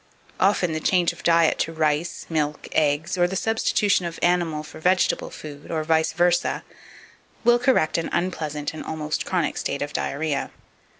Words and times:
Often 0.39 0.73
the 0.73 0.79
change 0.79 1.13
of 1.13 1.21
diet 1.21 1.59
to 1.59 1.71
rice, 1.73 2.25
milk, 2.27 2.67
eggs, 2.71 3.19
or 3.19 3.27
the 3.27 3.35
substitution 3.35 4.03
of 4.07 4.17
animal 4.23 4.63
for 4.63 4.79
vegetable 4.79 5.29
food, 5.29 5.69
or 5.69 5.83
vice 5.83 6.11
versa, 6.13 6.63
will 7.43 7.59
correct 7.59 7.99
an 7.99 8.09
unpleasant 8.11 8.73
and 8.73 8.83
almost 8.83 9.27
chronic 9.27 9.57
state 9.59 9.83
of 9.83 9.93
diarrhoea. 9.93 10.49